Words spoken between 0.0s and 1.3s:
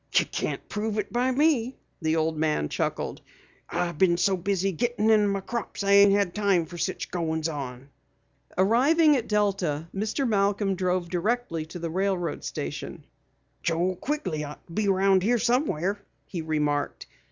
"You can't prove it by